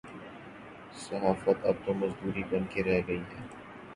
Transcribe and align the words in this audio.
صحافت 1.01 1.65
اب 1.65 1.75
تو 1.85 1.93
مزدوری 1.93 2.43
بن 2.49 2.63
کے 2.69 2.83
رہ 2.83 3.01
گئی 3.07 3.21
ہے۔ 3.31 3.41